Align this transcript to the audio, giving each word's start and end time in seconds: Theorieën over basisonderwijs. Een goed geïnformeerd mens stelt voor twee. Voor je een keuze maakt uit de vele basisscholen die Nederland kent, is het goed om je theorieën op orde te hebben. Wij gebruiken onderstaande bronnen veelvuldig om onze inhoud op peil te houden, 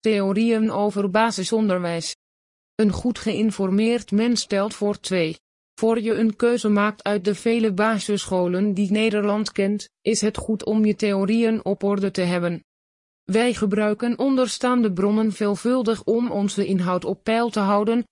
Theorieën 0.00 0.70
over 0.70 1.10
basisonderwijs. 1.10 2.16
Een 2.74 2.92
goed 2.92 3.18
geïnformeerd 3.18 4.10
mens 4.10 4.40
stelt 4.40 4.74
voor 4.74 5.00
twee. 5.00 5.36
Voor 5.74 6.00
je 6.00 6.14
een 6.14 6.36
keuze 6.36 6.68
maakt 6.68 7.02
uit 7.02 7.24
de 7.24 7.34
vele 7.34 7.72
basisscholen 7.72 8.74
die 8.74 8.90
Nederland 8.90 9.52
kent, 9.52 9.88
is 10.00 10.20
het 10.20 10.36
goed 10.36 10.64
om 10.64 10.84
je 10.84 10.94
theorieën 10.94 11.64
op 11.64 11.82
orde 11.82 12.10
te 12.10 12.20
hebben. 12.20 12.64
Wij 13.24 13.54
gebruiken 13.54 14.18
onderstaande 14.18 14.92
bronnen 14.92 15.32
veelvuldig 15.32 16.04
om 16.04 16.30
onze 16.30 16.66
inhoud 16.66 17.04
op 17.04 17.24
peil 17.24 17.50
te 17.50 17.60
houden, 17.60 18.04